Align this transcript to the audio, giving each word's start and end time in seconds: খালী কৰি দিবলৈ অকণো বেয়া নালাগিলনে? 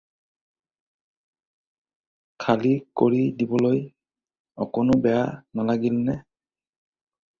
খালী 2.43 2.71
কৰি 3.01 3.19
দিবলৈ 3.41 3.85
অকণো 4.67 4.99
বেয়া 5.05 5.23
নালাগিলনে? 5.61 6.17